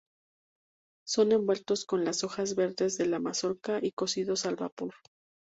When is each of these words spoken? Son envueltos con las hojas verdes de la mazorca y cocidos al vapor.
Son 1.05 1.31
envueltos 1.31 1.85
con 1.85 2.03
las 2.03 2.23
hojas 2.23 2.55
verdes 2.55 2.97
de 2.97 3.05
la 3.05 3.19
mazorca 3.19 3.77
y 3.83 3.91
cocidos 3.91 4.47
al 4.47 4.55
vapor. 4.55 4.95